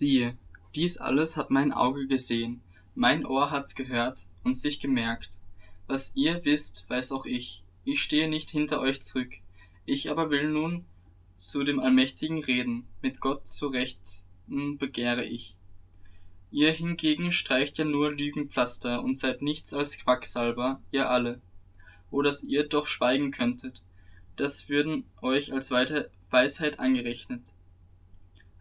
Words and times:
Siehe, 0.00 0.38
dies 0.74 0.96
alles 0.96 1.36
hat 1.36 1.50
mein 1.50 1.74
Auge 1.74 2.06
gesehen, 2.06 2.62
mein 2.94 3.26
Ohr 3.26 3.50
hat's 3.50 3.74
gehört 3.74 4.24
und 4.44 4.54
sich 4.54 4.80
gemerkt. 4.80 5.40
Was 5.88 6.12
ihr 6.14 6.42
wisst, 6.46 6.88
weiß 6.88 7.12
auch 7.12 7.26
ich. 7.26 7.64
Ich 7.84 8.00
stehe 8.00 8.26
nicht 8.26 8.48
hinter 8.48 8.80
euch 8.80 9.02
zurück. 9.02 9.34
Ich 9.84 10.10
aber 10.10 10.30
will 10.30 10.48
nun 10.48 10.86
zu 11.34 11.64
dem 11.64 11.80
Allmächtigen 11.80 12.42
reden, 12.42 12.86
mit 13.02 13.20
Gott 13.20 13.46
zu 13.46 13.66
Rechten 13.66 14.78
begehre 14.78 15.26
ich. 15.26 15.54
Ihr 16.50 16.72
hingegen 16.72 17.30
streicht 17.30 17.76
ja 17.76 17.84
nur 17.84 18.10
Lügenpflaster 18.10 19.02
und 19.04 19.18
seid 19.18 19.42
nichts 19.42 19.74
als 19.74 19.98
Quacksalber, 19.98 20.80
ihr 20.92 21.10
alle. 21.10 21.42
O 22.10 22.22
dass 22.22 22.42
ihr 22.42 22.66
doch 22.66 22.86
schweigen 22.86 23.32
könntet, 23.32 23.82
das 24.36 24.70
würden 24.70 25.04
euch 25.20 25.52
als 25.52 25.70
Weisheit 25.70 26.78
angerechnet. 26.78 27.52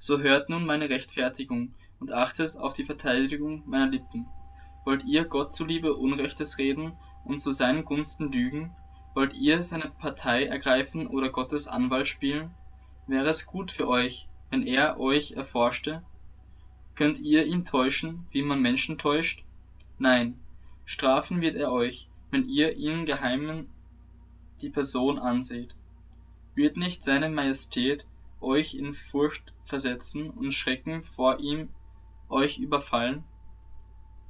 So 0.02 0.20
hört 0.20 0.48
nun 0.48 0.66
meine 0.66 0.90
Rechtfertigung 0.90 1.74
und 2.00 2.14
achtet 2.14 2.56
auf 2.56 2.74
die 2.74 2.86
Verteidigung 2.86 3.64
meiner 3.68 3.92
Lippen. 3.92 4.28
Wollt 4.86 5.04
ihr 5.04 5.26
Gott 5.26 5.52
zuliebe 5.52 5.94
Unrechtes 5.94 6.58
reden 6.58 6.94
und 7.26 7.40
zu 7.40 7.52
seinen 7.52 7.84
Gunsten 7.84 8.32
lügen? 8.32 8.74
Wollt 9.14 9.34
ihr 9.34 9.62
seine 9.62 9.92
Partei 10.00 10.46
ergreifen 10.46 11.06
oder 11.06 11.28
Gottes 11.28 11.68
Anwalt 11.68 12.08
spielen? 12.08 12.52
Wäre 13.08 13.28
es 13.28 13.46
gut 13.46 13.72
für 13.72 13.90
euch, 13.90 14.30
wenn 14.50 14.66
er 14.66 15.02
euch 15.02 15.34
erforschte? 15.34 16.02
Könnt 16.96 17.20
ihr 17.20 17.46
ihn 17.46 17.66
täuschen, 17.66 18.26
wie 18.32 18.42
man 18.42 18.62
Menschen 18.62 18.98
täuscht? 18.98 19.44
Nein, 19.98 20.40
strafen 20.86 21.42
wird 21.42 21.56
er 21.56 21.74
euch, 21.74 22.08
wenn 22.32 22.48
ihr 22.48 22.78
ihn 22.78 23.06
geheimen 23.06 23.68
die 24.62 24.70
Person 24.70 25.20
anseht. 25.20 25.76
Wird 26.56 26.78
nicht 26.78 27.04
seine 27.04 27.28
Majestät 27.28 28.08
euch 28.42 28.76
in 28.76 28.94
Furcht 28.94 29.54
versetzen 29.64 30.30
und 30.30 30.54
Schrecken 30.54 31.04
vor 31.04 31.40
ihm 31.40 31.70
euch 32.30 32.58
überfallen? 32.60 33.24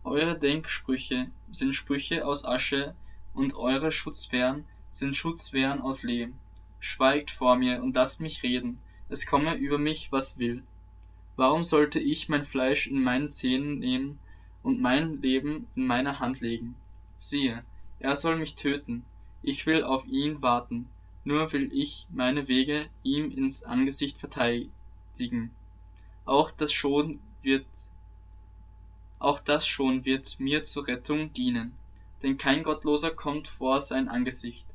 Eure 0.03 0.37
Denksprüche 0.37 1.29
sind 1.51 1.73
Sprüche 1.73 2.25
aus 2.25 2.45
Asche 2.45 2.95
und 3.33 3.55
eure 3.55 3.91
Schutzwehren 3.91 4.65
sind 4.91 5.15
Schutzwehren 5.15 5.81
aus 5.81 6.03
Lehm. 6.03 6.35
Schweigt 6.79 7.29
vor 7.31 7.57
mir 7.57 7.83
und 7.83 7.95
lasst 7.95 8.21
mich 8.21 8.41
reden, 8.43 8.79
es 9.09 9.25
komme 9.25 9.55
über 9.55 9.77
mich, 9.77 10.11
was 10.11 10.39
will. 10.39 10.63
Warum 11.35 11.63
sollte 11.63 11.99
ich 11.99 12.29
mein 12.29 12.43
Fleisch 12.43 12.87
in 12.87 13.03
meinen 13.03 13.29
Zähnen 13.29 13.79
nehmen 13.79 14.19
und 14.63 14.81
mein 14.81 15.21
Leben 15.21 15.67
in 15.75 15.87
meine 15.87 16.19
Hand 16.19 16.41
legen? 16.41 16.75
Siehe, 17.15 17.63
er 17.99 18.15
soll 18.15 18.37
mich 18.37 18.55
töten, 18.55 19.05
ich 19.41 19.65
will 19.65 19.83
auf 19.83 20.05
ihn 20.05 20.41
warten, 20.41 20.89
nur 21.23 21.51
will 21.51 21.71
ich 21.73 22.07
meine 22.11 22.47
Wege 22.47 22.89
ihm 23.03 23.31
ins 23.31 23.63
Angesicht 23.63 24.17
verteidigen. 24.17 25.51
Auch 26.25 26.51
das 26.51 26.71
schon 26.71 27.19
wird 27.41 27.65
auch 29.19 29.41
das 29.41 29.67
schon 29.67 30.05
wird 30.05 30.39
mir 30.39 30.63
zur 30.63 30.87
Rettung 30.87 31.33
dienen, 31.33 31.73
denn 32.23 32.37
kein 32.37 32.63
Gottloser 32.63 33.11
kommt 33.11 33.49
vor 33.49 33.81
sein 33.81 34.07
Angesicht. 34.07 34.65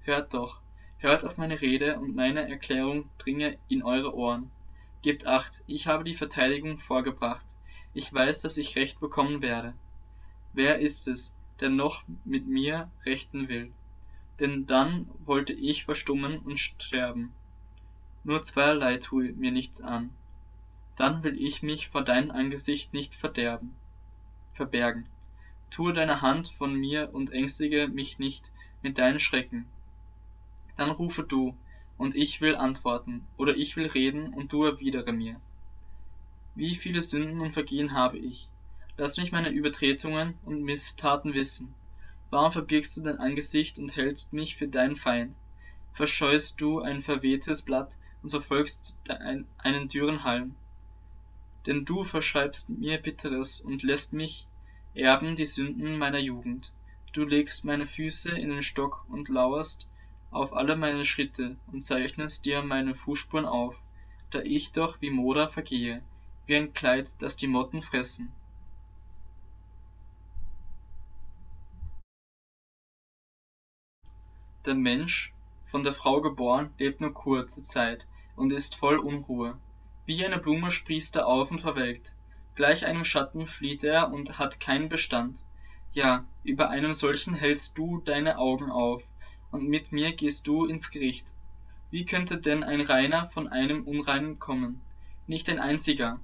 Hört 0.00 0.32
doch, 0.32 0.62
hört 0.96 1.26
auf 1.26 1.36
meine 1.36 1.60
Rede 1.60 1.98
und 1.98 2.16
meine 2.16 2.48
Erklärung 2.48 3.10
dringe 3.18 3.58
in 3.68 3.82
eure 3.82 4.14
Ohren. 4.14 4.50
Gebt 5.02 5.26
acht, 5.26 5.62
ich 5.66 5.88
habe 5.88 6.04
die 6.04 6.14
Verteidigung 6.14 6.78
vorgebracht. 6.78 7.44
Ich 7.92 8.12
weiß, 8.12 8.40
dass 8.40 8.56
ich 8.56 8.76
Recht 8.76 8.98
bekommen 8.98 9.42
werde. 9.42 9.74
Wer 10.54 10.78
ist 10.78 11.06
es, 11.06 11.36
der 11.60 11.68
noch 11.68 12.02
mit 12.24 12.46
mir 12.46 12.90
rechten 13.04 13.48
will? 13.48 13.72
Denn 14.42 14.66
dann 14.66 15.08
wollte 15.24 15.54
ich 15.54 15.84
verstummen 15.84 16.40
und 16.40 16.58
sterben. 16.58 17.32
Nur 18.22 18.42
zweierlei 18.42 18.98
tue 18.98 19.32
mir 19.32 19.52
nichts 19.52 19.80
an. 19.80 20.10
Dann 20.96 21.22
will 21.22 21.40
ich 21.40 21.62
mich 21.62 21.88
vor 21.88 22.02
dein 22.02 22.30
Angesicht 22.30 22.92
nicht 22.92 23.14
verderben 23.14 23.74
verbergen. 24.52 25.06
Tue 25.70 25.92
deine 25.92 26.20
Hand 26.20 26.48
von 26.48 26.74
mir 26.74 27.10
und 27.12 27.32
ängstige 27.32 27.88
mich 27.88 28.18
nicht 28.18 28.52
mit 28.82 28.98
deinen 28.98 29.18
Schrecken. 29.18 29.66
Dann 30.76 30.90
rufe 30.90 31.22
du, 31.22 31.56
und 31.98 32.14
ich 32.14 32.40
will 32.40 32.56
antworten, 32.56 33.26
oder 33.36 33.56
ich 33.56 33.76
will 33.76 33.86
reden, 33.86 34.34
und 34.34 34.52
du 34.52 34.64
erwidere 34.64 35.12
mir. 35.12 35.40
Wie 36.54 36.74
viele 36.74 37.00
Sünden 37.00 37.40
und 37.40 37.52
Vergehen 37.52 37.92
habe 37.92 38.18
ich? 38.18 38.50
Lass 38.96 39.16
mich 39.16 39.32
meine 39.32 39.50
Übertretungen 39.50 40.34
und 40.44 40.62
Misstaten 40.62 41.32
wissen. 41.34 41.74
Warum 42.32 42.50
verbirgst 42.50 42.96
du 42.96 43.02
dein 43.02 43.18
Angesicht 43.18 43.78
und 43.78 43.94
hältst 43.94 44.32
mich 44.32 44.56
für 44.56 44.66
deinen 44.66 44.96
Feind? 44.96 45.36
Verscheust 45.92 46.62
du 46.62 46.80
ein 46.80 47.00
verwehtes 47.00 47.60
Blatt 47.60 47.98
und 48.22 48.30
verfolgst 48.30 48.98
einen 49.58 49.88
dürren 49.88 50.24
Halm? 50.24 50.54
Denn 51.66 51.84
du 51.84 52.04
verschreibst 52.04 52.70
mir 52.70 52.96
Bitteres 52.96 53.60
und 53.60 53.82
lässt 53.82 54.14
mich 54.14 54.48
erben 54.94 55.36
die 55.36 55.44
Sünden 55.44 55.98
meiner 55.98 56.20
Jugend. 56.20 56.72
Du 57.12 57.26
legst 57.26 57.66
meine 57.66 57.84
Füße 57.84 58.30
in 58.30 58.48
den 58.48 58.62
Stock 58.62 59.04
und 59.10 59.28
lauerst 59.28 59.92
auf 60.30 60.54
alle 60.54 60.74
meine 60.74 61.04
Schritte 61.04 61.56
und 61.70 61.82
zeichnest 61.82 62.46
dir 62.46 62.62
meine 62.62 62.94
Fußspuren 62.94 63.44
auf, 63.44 63.76
da 64.30 64.40
ich 64.40 64.72
doch 64.72 65.02
wie 65.02 65.10
Moder 65.10 65.48
vergehe, 65.48 66.02
wie 66.46 66.56
ein 66.56 66.72
Kleid, 66.72 67.10
das 67.18 67.36
die 67.36 67.46
Motten 67.46 67.82
fressen. 67.82 68.32
Der 74.64 74.74
Mensch, 74.74 75.34
von 75.64 75.82
der 75.82 75.92
Frau 75.92 76.20
geboren, 76.20 76.70
lebt 76.78 77.00
nur 77.00 77.12
kurze 77.12 77.62
Zeit 77.62 78.06
und 78.36 78.52
ist 78.52 78.76
voll 78.76 78.98
Unruhe. 78.98 79.58
Wie 80.06 80.24
eine 80.24 80.38
Blume 80.38 80.70
sprießt 80.70 81.16
er 81.16 81.26
auf 81.26 81.50
und 81.50 81.60
verwelkt. 81.60 82.14
Gleich 82.54 82.86
einem 82.86 83.04
Schatten 83.04 83.46
flieht 83.48 83.82
er 83.82 84.12
und 84.12 84.38
hat 84.38 84.60
keinen 84.60 84.88
Bestand. 84.88 85.40
Ja, 85.92 86.24
über 86.44 86.70
einem 86.70 86.94
solchen 86.94 87.34
hältst 87.34 87.76
du 87.76 88.00
deine 88.04 88.38
Augen 88.38 88.70
auf, 88.70 89.10
und 89.50 89.68
mit 89.68 89.90
mir 89.90 90.12
gehst 90.12 90.46
du 90.46 90.64
ins 90.64 90.90
Gericht. 90.90 91.34
Wie 91.90 92.04
könnte 92.04 92.38
denn 92.38 92.62
ein 92.62 92.80
Reiner 92.80 93.26
von 93.26 93.48
einem 93.48 93.84
Unreinen 93.84 94.38
kommen? 94.38 94.80
Nicht 95.26 95.48
ein 95.48 95.58
einziger, 95.58 96.20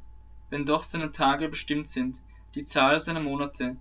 wenn 0.49 0.65
doch 0.65 0.85
seine 0.85 1.11
Tage 1.11 1.49
bestimmt 1.49 1.89
sind, 1.89 2.23
die 2.55 2.65
Zahl 2.65 3.01
seiner 3.01 3.21
Monate 3.21 3.77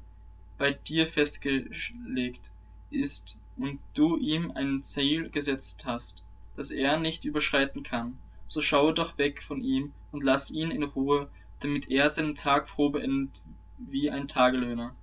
bei 0.57 0.71
dir 0.71 1.05
festgelegt 1.05 2.51
ist 2.89 3.41
und 3.57 3.79
du 3.93 4.17
ihm 4.17 4.51
ein 4.51 4.81
Ziel 4.83 5.29
gesetzt 5.29 5.85
hast, 5.85 6.25
das 6.55 6.71
er 6.71 6.97
nicht 6.99 7.25
überschreiten 7.25 7.83
kann 7.83 8.17
so 8.47 8.61
schaue 8.61 8.93
doch 8.93 9.17
weg 9.17 9.43
von 9.43 9.61
ihm 9.61 9.93
und 10.11 10.23
lass 10.23 10.49
ihn 10.49 10.71
in 10.71 10.83
Ruhe, 10.83 11.29
damit 11.59 11.91
er 11.91 12.09
seinen 12.09 12.33
Tag 12.33 12.67
froh 12.67 12.89
beendet 12.89 13.41
wie 13.77 14.09
ein 14.09 14.27
Tagelöhner. 14.27 14.95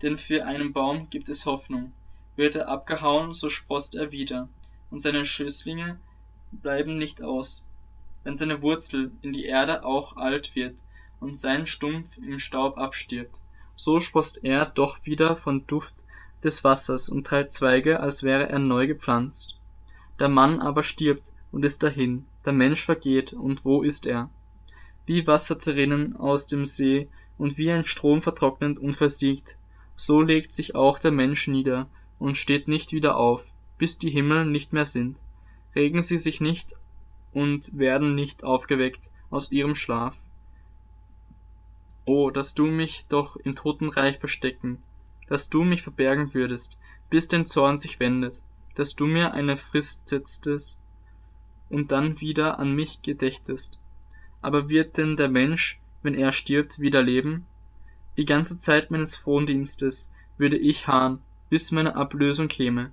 Denn 0.00 0.18
für 0.18 0.44
einen 0.46 0.72
Baum 0.72 1.08
gibt 1.10 1.28
es 1.28 1.46
Hoffnung. 1.46 1.92
Wird 2.34 2.56
er 2.56 2.68
abgehauen, 2.68 3.34
so 3.34 3.48
sproßt 3.48 3.94
er 3.94 4.10
wieder, 4.10 4.48
und 4.90 5.00
seine 5.00 5.24
Schößlinge 5.24 6.00
bleiben 6.50 6.96
nicht 6.96 7.22
aus. 7.22 7.66
Wenn 8.24 8.34
seine 8.34 8.62
Wurzel 8.62 9.12
in 9.20 9.32
die 9.32 9.44
Erde 9.44 9.84
auch 9.84 10.16
alt 10.16 10.56
wird 10.56 10.80
und 11.20 11.38
sein 11.38 11.66
Stumpf 11.66 12.16
im 12.16 12.38
Staub 12.38 12.78
abstirbt, 12.78 13.42
so 13.76 14.00
sproßt 14.00 14.44
er 14.44 14.66
doch 14.66 15.04
wieder 15.04 15.36
von 15.36 15.66
Duft 15.66 16.04
des 16.42 16.64
Wassers 16.64 17.08
und 17.08 17.26
treibt 17.26 17.52
Zweige, 17.52 18.00
als 18.00 18.22
wäre 18.22 18.48
er 18.48 18.58
neu 18.58 18.86
gepflanzt. 18.86 19.58
Der 20.18 20.28
Mann 20.28 20.60
aber 20.60 20.82
stirbt 20.82 21.32
und 21.50 21.64
ist 21.64 21.82
dahin, 21.82 22.26
der 22.44 22.52
Mensch 22.52 22.84
vergeht, 22.84 23.32
und 23.32 23.64
wo 23.64 23.82
ist 23.82 24.06
er? 24.06 24.30
Wie 25.06 25.26
Wasser 25.26 25.58
zerrinnen 25.58 26.16
aus 26.16 26.46
dem 26.46 26.64
See 26.64 27.08
und 27.38 27.58
wie 27.58 27.70
ein 27.70 27.84
Strom 27.84 28.20
vertrocknet 28.22 28.78
und 28.78 28.94
versiegt, 28.94 29.56
so 29.96 30.20
legt 30.20 30.52
sich 30.52 30.74
auch 30.74 30.98
der 30.98 31.12
Mensch 31.12 31.48
nieder 31.48 31.88
und 32.18 32.38
steht 32.38 32.68
nicht 32.68 32.92
wieder 32.92 33.16
auf, 33.16 33.52
bis 33.78 33.98
die 33.98 34.10
Himmel 34.10 34.46
nicht 34.46 34.72
mehr 34.72 34.84
sind. 34.84 35.20
Regen 35.74 36.02
sie 36.02 36.18
sich 36.18 36.40
nicht 36.40 36.74
und 37.32 37.76
werden 37.76 38.14
nicht 38.14 38.44
aufgeweckt 38.44 39.10
aus 39.30 39.50
ihrem 39.50 39.74
Schlaf. 39.74 40.16
O, 42.04 42.30
dass 42.30 42.54
du 42.54 42.66
mich 42.66 43.06
doch 43.08 43.36
im 43.36 43.54
Totenreich 43.54 44.18
verstecken, 44.18 44.82
dass 45.32 45.48
du 45.48 45.64
mich 45.64 45.80
verbergen 45.80 46.34
würdest, 46.34 46.78
bis 47.08 47.26
dein 47.26 47.46
Zorn 47.46 47.78
sich 47.78 47.98
wendet, 48.00 48.42
dass 48.74 48.94
du 48.94 49.06
mir 49.06 49.32
eine 49.32 49.56
Frist 49.56 50.06
setztest, 50.06 50.78
und 51.70 51.90
dann 51.90 52.20
wieder 52.20 52.58
an 52.58 52.74
mich 52.74 53.00
gedächtest. 53.00 53.80
Aber 54.42 54.68
wird 54.68 54.98
denn 54.98 55.16
der 55.16 55.30
Mensch, 55.30 55.80
wenn 56.02 56.12
er 56.12 56.32
stirbt, 56.32 56.80
wieder 56.80 57.02
leben? 57.02 57.46
Die 58.18 58.26
ganze 58.26 58.58
Zeit 58.58 58.90
meines 58.90 59.16
Frondienstes 59.16 60.12
würde 60.36 60.58
ich 60.58 60.86
harren, 60.86 61.22
bis 61.48 61.72
meine 61.72 61.96
Ablösung 61.96 62.48
käme. 62.48 62.92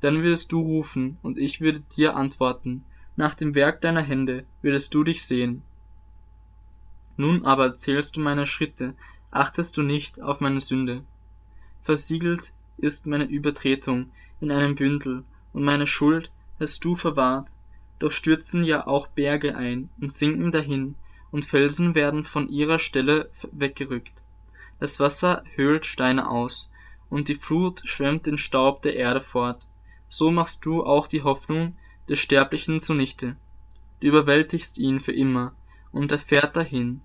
Dann 0.00 0.22
würdest 0.22 0.52
du 0.52 0.60
rufen, 0.60 1.16
und 1.22 1.38
ich 1.38 1.62
würde 1.62 1.80
dir 1.96 2.16
antworten, 2.16 2.84
nach 3.16 3.34
dem 3.34 3.54
Werk 3.54 3.80
deiner 3.80 4.02
Hände 4.02 4.44
würdest 4.60 4.92
du 4.92 5.04
dich 5.04 5.24
sehen. 5.24 5.62
Nun 7.16 7.46
aber 7.46 7.76
zählst 7.76 8.16
du 8.16 8.20
meine 8.20 8.44
Schritte, 8.44 8.94
achtest 9.30 9.78
du 9.78 9.82
nicht 9.82 10.20
auf 10.20 10.42
meine 10.42 10.60
Sünde. 10.60 11.06
Versiegelt 11.82 12.52
ist 12.78 13.06
meine 13.06 13.24
Übertretung 13.24 14.10
in 14.40 14.50
einem 14.50 14.74
Bündel, 14.74 15.24
und 15.52 15.64
meine 15.64 15.86
Schuld 15.86 16.32
hast 16.58 16.82
du 16.84 16.94
verwahrt 16.94 17.52
doch 18.02 18.10
stürzen 18.10 18.64
ja 18.64 18.88
auch 18.88 19.06
Berge 19.06 19.54
ein 19.54 19.88
und 20.00 20.12
sinken 20.12 20.50
dahin, 20.50 20.96
und 21.30 21.44
Felsen 21.44 21.94
werden 21.94 22.24
von 22.24 22.48
ihrer 22.48 22.80
Stelle 22.80 23.30
weggerückt. 23.52 24.24
Das 24.80 24.98
Wasser 24.98 25.44
höhlt 25.54 25.86
Steine 25.86 26.28
aus, 26.28 26.72
und 27.10 27.28
die 27.28 27.36
Flut 27.36 27.80
schwemmt 27.84 28.26
den 28.26 28.38
Staub 28.38 28.82
der 28.82 28.96
Erde 28.96 29.20
fort. 29.20 29.68
So 30.08 30.32
machst 30.32 30.66
du 30.66 30.84
auch 30.84 31.06
die 31.06 31.22
Hoffnung 31.22 31.76
des 32.08 32.18
Sterblichen 32.18 32.80
zunichte. 32.80 33.36
Du 34.00 34.08
überwältigst 34.08 34.78
ihn 34.78 34.98
für 34.98 35.12
immer, 35.12 35.54
und 35.92 36.10
er 36.10 36.18
fährt 36.18 36.56
dahin. 36.56 37.02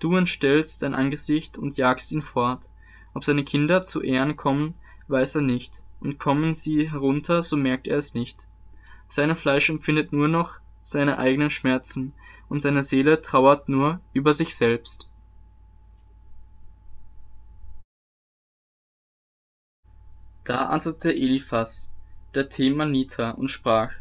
Du 0.00 0.16
entstellst 0.16 0.82
dein 0.82 0.96
Angesicht 0.96 1.58
und 1.58 1.76
jagst 1.76 2.10
ihn 2.10 2.22
fort. 2.22 2.68
Ob 3.14 3.24
seine 3.24 3.44
Kinder 3.44 3.82
zu 3.82 4.02
Ehren 4.02 4.36
kommen, 4.36 4.74
weiß 5.08 5.36
er 5.36 5.42
nicht, 5.42 5.82
und 6.00 6.18
kommen 6.18 6.54
sie 6.54 6.90
herunter, 6.90 7.42
so 7.42 7.56
merkt 7.56 7.86
er 7.86 7.96
es 7.96 8.14
nicht. 8.14 8.46
Sein 9.08 9.34
Fleisch 9.34 9.68
empfindet 9.70 10.12
nur 10.12 10.28
noch 10.28 10.60
seine 10.82 11.18
eigenen 11.18 11.50
Schmerzen, 11.50 12.14
und 12.48 12.60
seine 12.60 12.82
Seele 12.82 13.22
trauert 13.22 13.68
nur 13.68 14.00
über 14.12 14.32
sich 14.32 14.56
selbst. 14.56 15.10
Da 20.44 20.66
antwortete 20.66 21.12
Eliphas, 21.12 21.92
der 22.34 22.48
Themaniter, 22.48 23.38
und 23.38 23.48
sprach, 23.48 23.92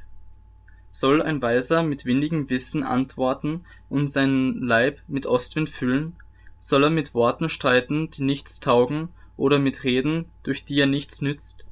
Soll 0.91 1.21
ein 1.21 1.41
Weiser 1.41 1.83
mit 1.83 2.05
windigem 2.05 2.49
Wissen 2.49 2.83
antworten 2.83 3.65
und 3.89 4.11
seinen 4.11 4.61
Leib 4.61 4.99
mit 5.07 5.27
Ostwind 5.27 5.69
füllen? 5.69 6.15
Soll 6.59 6.83
er 6.83 6.89
mit 6.89 7.13
Worten 7.13 7.49
streiten, 7.49 8.11
die 8.11 8.23
nichts 8.23 8.59
taugen, 8.59 9.09
oder 9.37 9.59
mit 9.59 9.83
Reden, 9.83 10.25
durch 10.43 10.65
die 10.65 10.79
er 10.79 10.87
nichts 10.87 11.21
nützt? 11.21 11.65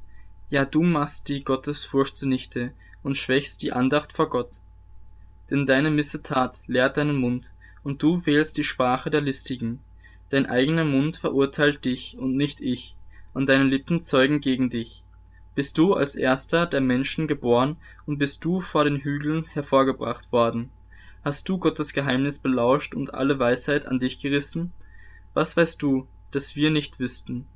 Ja, 0.48 0.64
du 0.64 0.82
machst 0.82 1.28
die 1.28 1.44
Gottesfurcht 1.44 2.16
zunichte 2.16 2.72
und 3.02 3.18
schwächst 3.18 3.62
die 3.62 3.72
Andacht 3.72 4.14
vor 4.14 4.30
Gott. 4.30 4.60
Denn 5.50 5.66
deine 5.66 5.90
Missetat 5.90 6.62
lehrt 6.66 6.96
deinen 6.96 7.16
Mund, 7.16 7.52
und 7.84 8.02
du 8.02 8.24
wählst 8.24 8.56
die 8.56 8.64
Sprache 8.64 9.10
der 9.10 9.20
Listigen. 9.20 9.80
Dein 10.30 10.46
eigener 10.46 10.84
Mund 10.84 11.16
verurteilt 11.16 11.84
dich 11.84 12.16
und 12.18 12.36
nicht 12.36 12.60
ich, 12.60 12.96
und 13.34 13.48
deine 13.48 13.64
Lippen 13.64 14.00
zeugen 14.00 14.40
gegen 14.40 14.70
dich. 14.70 15.04
Bist 15.54 15.76
du 15.76 15.94
als 15.94 16.14
erster 16.14 16.66
der 16.66 16.80
Menschen 16.80 17.26
geboren 17.26 17.76
und 18.06 18.18
bist 18.18 18.44
du 18.44 18.60
vor 18.60 18.84
den 18.84 18.98
Hügeln 18.98 19.44
hervorgebracht 19.52 20.30
worden? 20.32 20.70
Hast 21.24 21.48
du 21.48 21.58
Gottes 21.58 21.92
Geheimnis 21.92 22.38
belauscht 22.38 22.94
und 22.94 23.12
alle 23.12 23.38
Weisheit 23.38 23.86
an 23.86 23.98
dich 23.98 24.20
gerissen? 24.20 24.72
Was 25.34 25.56
weißt 25.56 25.82
du, 25.82 26.06
das 26.30 26.54
wir 26.54 26.70
nicht 26.70 27.00
wüssten? 27.00 27.46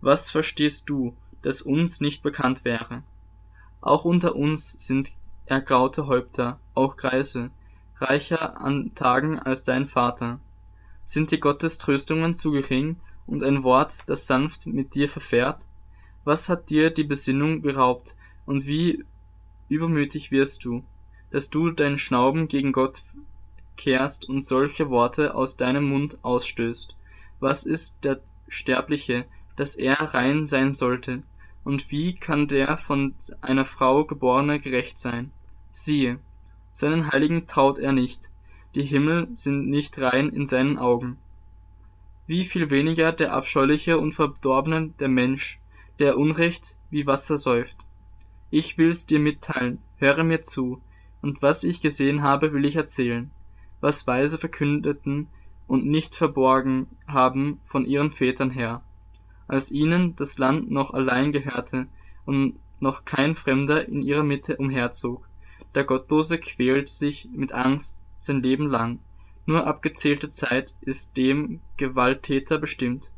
Was 0.00 0.30
verstehst 0.30 0.88
du, 0.88 1.14
das 1.42 1.62
uns 1.62 2.00
nicht 2.00 2.22
bekannt 2.22 2.64
wäre? 2.64 3.02
Auch 3.80 4.04
unter 4.04 4.36
uns 4.36 4.72
sind 4.72 5.12
ergraute 5.46 6.06
Häupter, 6.06 6.58
auch 6.74 6.96
Greise, 6.96 7.50
reicher 7.98 8.60
an 8.60 8.94
Tagen 8.94 9.38
als 9.38 9.64
dein 9.64 9.84
Vater. 9.84 10.40
Sind 11.04 11.30
dir 11.30 11.38
Gottes 11.38 11.76
Tröstungen 11.76 12.34
zu 12.34 12.52
gering 12.52 12.96
und 13.26 13.42
ein 13.42 13.62
Wort, 13.62 13.98
das 14.06 14.26
sanft 14.26 14.66
mit 14.66 14.94
dir 14.94 15.08
verfährt? 15.08 15.66
Was 16.24 16.48
hat 16.48 16.70
dir 16.70 16.90
die 16.90 17.04
Besinnung 17.04 17.62
geraubt 17.62 18.16
und 18.46 18.66
wie 18.66 19.04
übermütig 19.68 20.30
wirst 20.30 20.64
du, 20.64 20.84
dass 21.30 21.50
du 21.50 21.70
dein 21.70 21.98
Schnauben 21.98 22.48
gegen 22.48 22.72
Gott 22.72 23.02
kehrst 23.76 24.28
und 24.28 24.44
solche 24.44 24.90
Worte 24.90 25.34
aus 25.34 25.56
deinem 25.56 25.88
Mund 25.88 26.18
ausstößt? 26.22 26.96
Was 27.40 27.64
ist 27.64 28.04
der 28.04 28.20
Sterbliche, 28.48 29.26
dass 29.56 29.76
er 29.76 29.94
rein 30.14 30.46
sein 30.46 30.74
sollte? 30.74 31.22
Und 31.64 31.90
wie 31.90 32.14
kann 32.14 32.48
der 32.48 32.76
von 32.76 33.14
einer 33.40 33.64
Frau 33.64 34.04
geborene 34.04 34.60
gerecht 34.60 34.98
sein? 34.98 35.30
Siehe, 35.72 36.18
seinen 36.72 37.12
Heiligen 37.12 37.46
traut 37.46 37.78
er 37.78 37.92
nicht, 37.92 38.30
die 38.74 38.84
Himmel 38.84 39.28
sind 39.34 39.68
nicht 39.68 40.00
rein 40.00 40.28
in 40.28 40.46
seinen 40.46 40.78
Augen. 40.78 41.18
Wie 42.26 42.44
viel 42.44 42.70
weniger 42.70 43.12
der 43.12 43.32
abscheuliche 43.32 43.98
und 43.98 44.12
verdorbene 44.12 44.90
der 45.00 45.08
Mensch, 45.08 45.58
der 45.98 46.16
Unrecht 46.16 46.76
wie 46.90 47.06
Wasser 47.06 47.36
säuft. 47.36 47.86
Ich 48.50 48.78
will's 48.78 49.06
dir 49.06 49.18
mitteilen, 49.18 49.78
höre 49.96 50.24
mir 50.24 50.42
zu, 50.42 50.80
und 51.22 51.42
was 51.42 51.64
ich 51.64 51.80
gesehen 51.80 52.22
habe, 52.22 52.52
will 52.52 52.64
ich 52.64 52.76
erzählen, 52.76 53.30
was 53.80 54.06
Weise 54.06 54.38
verkündeten 54.38 55.28
und 55.66 55.86
nicht 55.86 56.14
verborgen 56.14 56.86
haben 57.06 57.60
von 57.64 57.84
ihren 57.84 58.10
Vätern 58.10 58.50
her, 58.50 58.82
als 59.48 59.70
ihnen 59.70 60.16
das 60.16 60.38
Land 60.38 60.70
noch 60.70 60.92
allein 60.92 61.32
gehörte 61.32 61.86
und 62.24 62.58
noch 62.80 63.04
kein 63.04 63.34
Fremder 63.34 63.86
in 63.86 64.02
ihrer 64.02 64.22
Mitte 64.22 64.56
umherzog. 64.56 65.28
Der 65.74 65.84
Gottlose 65.84 66.38
quält 66.38 66.88
sich 66.88 67.28
mit 67.32 67.52
Angst 67.52 68.02
sein 68.18 68.42
Leben 68.42 68.66
lang. 68.66 68.98
Nur 69.46 69.66
abgezählte 69.66 70.28
Zeit 70.28 70.74
ist 70.80 71.16
dem 71.16 71.60
Gewalttäter 71.76 72.58
bestimmt. 72.58 73.10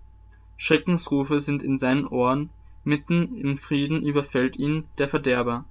Schreckensrufe 0.56 1.40
sind 1.40 1.62
in 1.62 1.78
seinen 1.78 2.06
Ohren, 2.06 2.50
mitten 2.84 3.36
im 3.36 3.56
Frieden 3.56 4.02
überfällt 4.02 4.56
ihn 4.56 4.84
der 4.98 5.08
Verderber. 5.08 5.64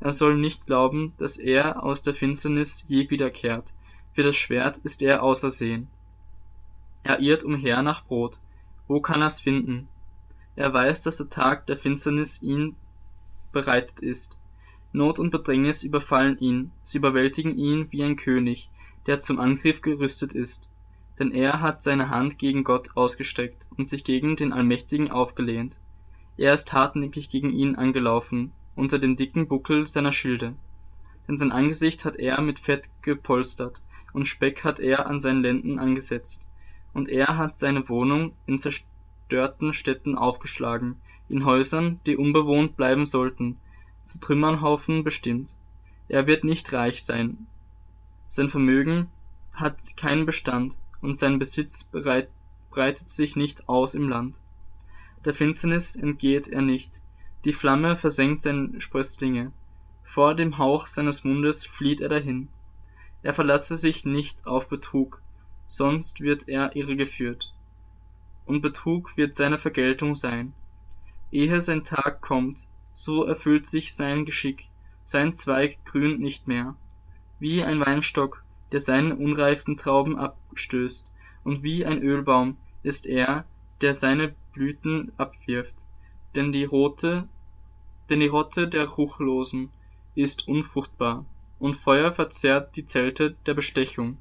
Er 0.00 0.12
soll 0.12 0.36
nicht 0.36 0.66
glauben, 0.66 1.12
dass 1.18 1.38
er 1.38 1.82
aus 1.82 2.02
der 2.02 2.14
Finsternis 2.14 2.84
je 2.86 3.10
wiederkehrt. 3.10 3.72
Für 4.14 4.22
das 4.22 4.36
Schwert 4.36 4.78
ist 4.78 5.02
er 5.02 5.22
ausersehen. 5.22 5.88
Er 7.02 7.20
irrt 7.20 7.44
umher 7.44 7.82
nach 7.82 8.04
Brot. 8.04 8.40
Wo 8.86 9.00
kann 9.00 9.22
er's 9.22 9.40
finden? 9.40 9.88
Er 10.56 10.72
weiß, 10.72 11.02
dass 11.02 11.18
der 11.18 11.30
Tag 11.30 11.66
der 11.66 11.76
Finsternis 11.76 12.42
ihn 12.42 12.76
bereitet 13.52 14.00
ist. 14.00 14.40
Not 14.92 15.18
und 15.18 15.30
Bedrängnis 15.30 15.82
überfallen 15.82 16.38
ihn, 16.38 16.72
sie 16.82 16.98
überwältigen 16.98 17.56
ihn 17.56 17.88
wie 17.90 18.02
ein 18.02 18.16
König, 18.16 18.70
der 19.06 19.18
zum 19.18 19.38
Angriff 19.38 19.82
gerüstet 19.82 20.32
ist. 20.32 20.68
Denn 21.18 21.32
er 21.32 21.60
hat 21.60 21.82
seine 21.82 22.10
Hand 22.10 22.38
gegen 22.38 22.64
Gott 22.64 22.96
ausgestreckt 22.96 23.68
und 23.76 23.88
sich 23.88 24.04
gegen 24.04 24.36
den 24.36 24.52
Allmächtigen 24.52 25.10
aufgelehnt. 25.10 25.80
Er 26.36 26.54
ist 26.54 26.72
hartnäckig 26.72 27.28
gegen 27.28 27.50
ihn 27.50 27.74
angelaufen, 27.76 28.52
unter 28.78 28.98
dem 28.98 29.16
dicken 29.16 29.48
Buckel 29.48 29.86
seiner 29.86 30.12
Schilde. 30.12 30.54
Denn 31.26 31.36
sein 31.36 31.52
Angesicht 31.52 32.04
hat 32.04 32.16
er 32.16 32.40
mit 32.40 32.60
Fett 32.60 32.88
gepolstert, 33.02 33.82
und 34.12 34.26
Speck 34.26 34.64
hat 34.64 34.80
er 34.80 35.06
an 35.06 35.18
seinen 35.18 35.42
Lenden 35.42 35.78
angesetzt. 35.78 36.46
Und 36.94 37.08
er 37.08 37.36
hat 37.36 37.58
seine 37.58 37.88
Wohnung 37.88 38.32
in 38.46 38.58
zerstörten 38.58 39.72
Städten 39.72 40.16
aufgeschlagen, 40.16 40.96
in 41.28 41.44
Häusern, 41.44 42.00
die 42.06 42.16
unbewohnt 42.16 42.76
bleiben 42.76 43.04
sollten, 43.04 43.58
zu 44.06 44.20
Trümmerhaufen 44.20 45.04
bestimmt. 45.04 45.56
Er 46.08 46.26
wird 46.26 46.44
nicht 46.44 46.72
reich 46.72 47.04
sein. 47.04 47.46
Sein 48.28 48.48
Vermögen 48.48 49.10
hat 49.52 49.78
keinen 49.96 50.24
Bestand 50.24 50.78
und 51.02 51.18
sein 51.18 51.38
Besitz 51.38 51.84
breitet 52.70 53.10
sich 53.10 53.36
nicht 53.36 53.68
aus 53.68 53.94
im 53.94 54.08
Land. 54.08 54.40
Der 55.24 55.34
Finsternis 55.34 55.96
entgeht 55.96 56.48
er 56.48 56.62
nicht, 56.62 57.02
die 57.44 57.52
Flamme 57.52 57.96
versenkt 57.96 58.42
seine 58.42 58.80
Sprösslinge, 58.80 59.52
vor 60.02 60.34
dem 60.34 60.58
Hauch 60.58 60.86
seines 60.86 61.24
Mundes 61.24 61.66
flieht 61.66 62.00
er 62.00 62.08
dahin. 62.08 62.48
Er 63.22 63.34
verlasse 63.34 63.76
sich 63.76 64.04
nicht 64.04 64.46
auf 64.46 64.68
Betrug, 64.68 65.22
sonst 65.66 66.20
wird 66.20 66.48
er 66.48 66.74
irregeführt. 66.74 67.52
Und 68.46 68.62
Betrug 68.62 69.16
wird 69.16 69.36
seine 69.36 69.58
Vergeltung 69.58 70.14
sein. 70.14 70.54
Ehe 71.30 71.60
sein 71.60 71.84
Tag 71.84 72.22
kommt, 72.22 72.66
so 72.94 73.24
erfüllt 73.24 73.66
sich 73.66 73.94
sein 73.94 74.24
Geschick, 74.24 74.68
sein 75.04 75.34
Zweig 75.34 75.84
grünt 75.84 76.20
nicht 76.20 76.48
mehr. 76.48 76.74
Wie 77.38 77.62
ein 77.62 77.80
Weinstock, 77.80 78.42
der 78.72 78.80
seine 78.80 79.14
unreifen 79.14 79.76
Trauben 79.76 80.18
abstößt, 80.18 81.12
und 81.44 81.62
wie 81.62 81.84
ein 81.84 82.02
Ölbaum 82.02 82.56
ist 82.82 83.06
er, 83.06 83.44
der 83.80 83.94
seine 83.94 84.34
Blüten 84.52 85.12
abwirft. 85.16 85.86
Denn 86.38 86.52
die 86.52 86.62
rote, 86.62 87.26
denn 88.08 88.20
die 88.20 88.28
Rotte 88.28 88.68
der 88.68 88.88
Ruchlosen 88.88 89.72
ist 90.14 90.46
unfruchtbar, 90.46 91.26
und 91.58 91.74
Feuer 91.74 92.12
verzehrt 92.12 92.76
die 92.76 92.86
Zelte 92.86 93.34
der 93.46 93.54
Bestechung. 93.54 94.18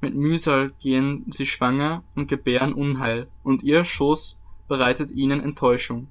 Mit 0.00 0.14
Mühsal 0.14 0.70
gehen 0.78 1.26
sie 1.32 1.46
schwanger 1.46 2.04
und 2.14 2.28
gebären 2.28 2.72
Unheil, 2.72 3.26
und 3.42 3.64
ihr 3.64 3.82
Schoß 3.82 4.38
bereitet 4.68 5.10
ihnen 5.10 5.40
Enttäuschung. 5.40 6.06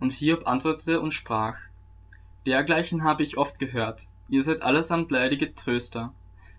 Und 0.00 0.12
Hiob 0.12 0.46
antwortete 0.46 1.02
und 1.02 1.12
sprach, 1.12 1.58
Dergleichen 2.46 3.04
habe 3.04 3.22
ich 3.22 3.36
oft 3.36 3.58
gehört, 3.58 4.06
ihr 4.28 4.42
seid 4.42 4.62
allesamt 4.62 5.10
leidige 5.10 5.54
Tröster. 5.54 6.12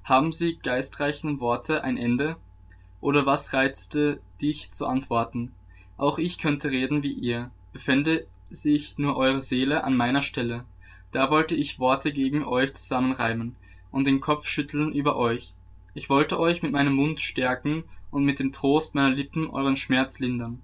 Haben 0.04 0.32
sie 0.32 0.58
geistreichen 0.58 1.40
Worte 1.40 1.84
ein 1.84 1.98
Ende? 1.98 2.38
Oder 3.02 3.26
was 3.26 3.54
reizte 3.54 4.20
dich 4.42 4.72
zu 4.72 4.88
antworten? 4.88 5.52
Auch 5.98 6.18
ich 6.18 6.38
könnte 6.38 6.72
reden 6.72 7.04
wie 7.04 7.14
ihr, 7.14 7.52
befände 7.74 8.28
sich 8.50 8.98
nur 8.98 9.18
eure 9.18 9.42
Seele 9.42 9.84
an 9.84 9.98
meiner 9.98 10.22
Stelle. 10.22 10.66
Da 11.12 11.32
wollte 11.32 11.56
ich 11.56 11.80
Worte 11.80 12.12
gegen 12.12 12.44
euch 12.44 12.74
zusammenreimen 12.74 13.56
und 13.92 14.08
den 14.08 14.20
Kopf 14.20 14.48
schütteln 14.48 14.92
über 14.92 15.16
euch. 15.16 15.54
Ich 15.94 16.10
wollte 16.10 16.40
euch 16.40 16.62
mit 16.62 16.74
meinem 16.74 16.94
Mund 16.94 17.22
stärken 17.22 17.86
und 18.12 18.26
mit 18.26 18.40
dem 18.40 18.52
Trost 18.52 18.96
meiner 18.96 19.12
Lippen 19.12 19.50
euren 19.50 19.78
Schmerz 19.78 20.20
lindern. 20.20 20.62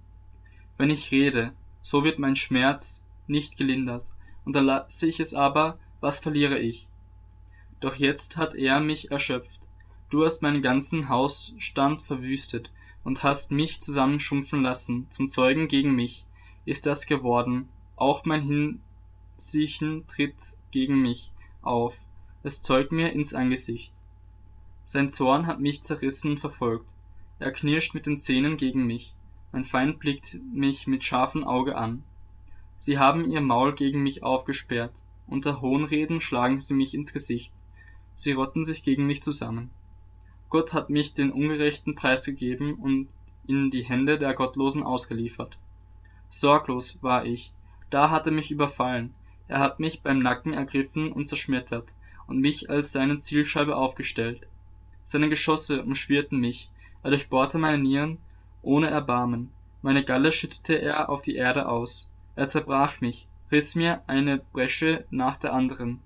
Wenn 0.77 0.89
ich 0.89 1.11
rede, 1.11 1.53
so 1.81 2.03
wird 2.03 2.19
mein 2.19 2.35
Schmerz 2.35 3.05
nicht 3.27 3.57
gelindert, 3.57 4.03
und 4.43 4.55
erlasse 4.55 5.07
ich 5.07 5.19
es 5.19 5.33
aber, 5.33 5.79
was 5.99 6.19
verliere 6.19 6.59
ich? 6.59 6.87
Doch 7.81 7.95
jetzt 7.95 8.37
hat 8.37 8.55
er 8.55 8.79
mich 8.79 9.11
erschöpft. 9.11 9.59
Du 10.09 10.23
hast 10.23 10.41
meinen 10.41 10.61
ganzen 10.61 11.09
Hausstand 11.09 12.01
verwüstet 12.01 12.71
und 13.03 13.23
hast 13.23 13.51
mich 13.51 13.81
zusammenschrumpfen 13.81 14.61
lassen, 14.61 15.07
zum 15.09 15.27
Zeugen 15.27 15.67
gegen 15.67 15.93
mich 15.95 16.25
ist 16.65 16.85
das 16.85 17.05
geworden. 17.05 17.69
Auch 17.95 18.25
mein 18.25 18.41
Hinsichen 19.37 20.05
tritt 20.07 20.35
gegen 20.71 21.01
mich 21.01 21.31
auf. 21.61 21.97
Es 22.43 22.61
zeugt 22.61 22.91
mir 22.91 23.13
ins 23.13 23.33
Angesicht. 23.33 23.93
Sein 24.83 25.09
Zorn 25.09 25.47
hat 25.47 25.59
mich 25.59 25.83
zerrissen 25.83 26.31
und 26.31 26.39
verfolgt. 26.39 26.93
Er 27.39 27.51
knirscht 27.51 27.93
mit 27.93 28.05
den 28.05 28.17
Zähnen 28.17 28.57
gegen 28.57 28.85
mich. 28.85 29.15
Mein 29.51 29.65
Feind 29.65 29.99
blickt 29.99 30.39
mich 30.53 30.87
mit 30.87 31.03
scharfem 31.03 31.43
Auge 31.43 31.75
an. 31.75 32.03
Sie 32.77 32.97
haben 32.97 33.29
ihr 33.29 33.41
Maul 33.41 33.75
gegen 33.75 34.01
mich 34.01 34.23
aufgesperrt. 34.23 35.03
Unter 35.27 35.61
Hohnreden 35.61 36.19
schlagen 36.19 36.59
sie 36.59 36.73
mich 36.73 36.93
ins 36.93 37.13
Gesicht. 37.13 37.53
Sie 38.21 38.33
rotten 38.33 38.63
sich 38.63 38.83
gegen 38.83 39.07
mich 39.07 39.23
zusammen. 39.23 39.71
Gott 40.51 40.73
hat 40.73 40.91
mich 40.91 41.15
den 41.15 41.31
Ungerechten 41.31 41.95
preisgegeben 41.95 42.75
und 42.75 43.17
in 43.47 43.71
die 43.71 43.81
Hände 43.81 44.19
der 44.19 44.35
Gottlosen 44.35 44.83
ausgeliefert. 44.83 45.57
Sorglos 46.29 46.99
war 47.01 47.25
ich. 47.25 47.51
Da 47.89 48.11
hat 48.11 48.27
er 48.27 48.31
mich 48.31 48.51
überfallen. 48.51 49.15
Er 49.47 49.57
hat 49.57 49.79
mich 49.79 50.03
beim 50.03 50.19
Nacken 50.19 50.53
ergriffen 50.53 51.11
und 51.11 51.25
zerschmettert 51.27 51.95
und 52.27 52.39
mich 52.39 52.69
als 52.69 52.91
seine 52.91 53.17
Zielscheibe 53.17 53.75
aufgestellt. 53.75 54.45
Seine 55.03 55.27
Geschosse 55.27 55.81
umschwirrten 55.81 56.39
mich. 56.39 56.69
Er 57.01 57.09
durchbohrte 57.09 57.57
meine 57.57 57.79
Nieren 57.79 58.19
ohne 58.61 58.91
Erbarmen. 58.91 59.49
Meine 59.81 60.03
Galle 60.03 60.31
schüttete 60.31 60.75
er 60.75 61.09
auf 61.09 61.23
die 61.23 61.37
Erde 61.37 61.67
aus. 61.67 62.11
Er 62.35 62.47
zerbrach 62.47 63.01
mich, 63.01 63.27
riss 63.51 63.73
mir 63.73 64.03
eine 64.05 64.37
Bresche 64.53 65.05
nach 65.09 65.37
der 65.37 65.53
anderen, 65.53 66.01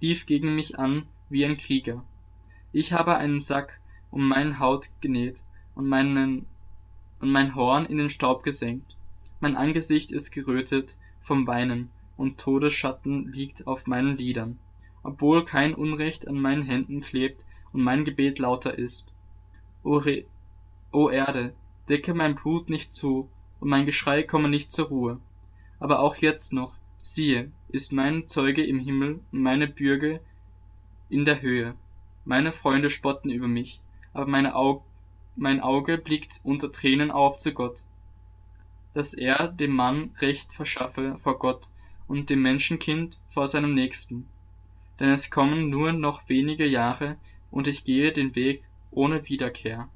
lief 0.00 0.26
gegen 0.26 0.56
mich 0.56 0.76
an 0.76 1.06
wie 1.30 1.44
ein 1.44 1.56
Krieger. 1.56 2.04
Ich 2.72 2.92
habe 2.92 3.16
einen 3.16 3.40
Sack 3.40 3.80
um 4.10 4.28
meine 4.28 4.58
Haut 4.58 4.90
genäht 5.00 5.42
und 5.74 5.88
meinen 5.88 6.46
und 7.20 7.30
mein 7.30 7.54
Horn 7.54 7.86
in 7.86 7.98
den 7.98 8.10
Staub 8.10 8.42
gesenkt. 8.42 8.96
Mein 9.40 9.56
Angesicht 9.56 10.10
ist 10.10 10.32
gerötet 10.32 10.96
vom 11.20 11.46
Weinen, 11.46 11.90
und 12.16 12.38
Todesschatten 12.38 13.32
liegt 13.32 13.66
auf 13.66 13.86
meinen 13.86 14.18
Lidern, 14.18 14.58
obwohl 15.02 15.44
kein 15.46 15.74
Unrecht 15.74 16.28
an 16.28 16.38
meinen 16.38 16.62
Händen 16.62 17.00
klebt 17.00 17.46
und 17.72 17.82
mein 17.82 18.04
Gebet 18.04 18.38
lauter 18.38 18.76
ist. 18.76 19.10
O, 19.82 19.96
Re 19.96 20.24
o 20.92 21.08
Erde, 21.08 21.54
decke 21.88 22.12
mein 22.12 22.34
Blut 22.34 22.68
nicht 22.68 22.92
zu, 22.92 23.30
und 23.58 23.70
mein 23.70 23.86
Geschrei 23.86 24.22
komme 24.22 24.50
nicht 24.50 24.70
zur 24.70 24.88
Ruhe. 24.88 25.20
Aber 25.78 26.00
auch 26.00 26.16
jetzt 26.16 26.52
noch, 26.52 26.74
siehe, 27.00 27.50
ist 27.68 27.92
mein 27.92 28.26
Zeuge 28.26 28.64
im 28.66 28.80
Himmel 28.80 29.20
und 29.32 29.40
meine 29.42 29.66
Bürge 29.66 30.20
in 31.10 31.24
der 31.24 31.42
Höhe. 31.42 31.74
Meine 32.24 32.52
Freunde 32.52 32.88
spotten 32.88 33.30
über 33.30 33.48
mich, 33.48 33.80
aber 34.12 34.26
meine 34.26 34.54
Aug 34.54 34.82
mein 35.36 35.60
Auge 35.60 35.96
blickt 35.96 36.40
unter 36.42 36.70
Tränen 36.70 37.10
auf 37.10 37.38
zu 37.38 37.54
Gott, 37.54 37.82
dass 38.94 39.14
er 39.14 39.48
dem 39.48 39.74
Mann 39.74 40.10
Recht 40.20 40.52
verschaffe 40.52 41.16
vor 41.16 41.38
Gott 41.38 41.68
und 42.08 42.28
dem 42.28 42.42
Menschenkind 42.42 43.18
vor 43.26 43.46
seinem 43.46 43.74
Nächsten. 43.74 44.28
Denn 44.98 45.08
es 45.10 45.30
kommen 45.30 45.70
nur 45.70 45.92
noch 45.92 46.28
wenige 46.28 46.66
Jahre, 46.66 47.16
und 47.50 47.66
ich 47.66 47.84
gehe 47.84 48.12
den 48.12 48.34
Weg 48.34 48.62
ohne 48.90 49.28
Wiederkehr. 49.28 49.88